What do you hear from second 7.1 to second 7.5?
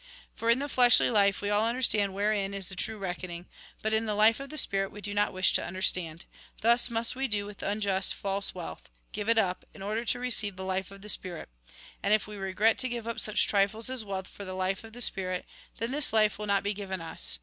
we do